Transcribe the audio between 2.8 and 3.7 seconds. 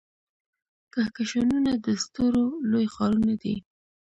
ښارونه دي.